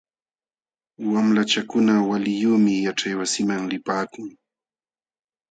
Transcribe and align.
Wamlachakuna 1.13 1.93
waliyuqmi 2.09 2.73
yaćhaywasiman 2.85 3.61
lipaakun. 3.71 4.27